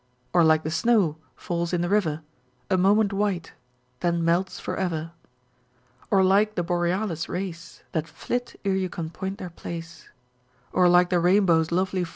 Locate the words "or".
0.33-0.43, 6.09-6.23, 10.73-10.89